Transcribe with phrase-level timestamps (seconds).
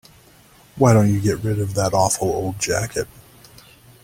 [0.77, 3.07] Why don't you get rid of that awful old jacket?